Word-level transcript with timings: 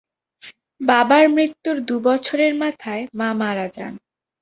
বাবার 0.81 1.25
মৃত্যুর 1.29 1.77
দু 1.81 1.95
বছরের 1.99 2.53
মাথায় 2.55 3.03
মা 3.13 3.29
মারা 3.33 3.67
যান। 3.67 3.93